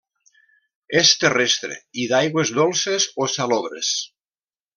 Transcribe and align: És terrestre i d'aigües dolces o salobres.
És 1.01 1.11
terrestre 1.23 1.77
i 2.05 2.07
d'aigües 2.13 2.53
dolces 2.61 3.07
o 3.23 3.29
salobres. 3.37 3.93